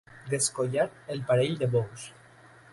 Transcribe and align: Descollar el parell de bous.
Descollar 0.31 0.87
el 1.17 1.21
parell 1.29 1.55
de 1.63 1.71
bous. 1.77 2.11